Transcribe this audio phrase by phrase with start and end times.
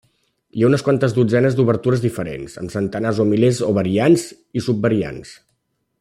[0.59, 4.25] Hi ha unes quantes dotzenes d'obertures diferents, amb centenars o milers de variants
[4.61, 5.35] i subvariants.